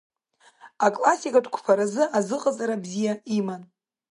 [0.87, 3.61] Аклассикатә қәԥаразы азыҟаҵара бзиа иман.